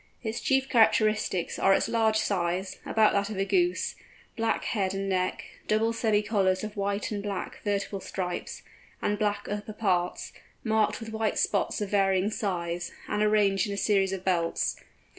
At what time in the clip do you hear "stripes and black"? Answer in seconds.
7.99-9.45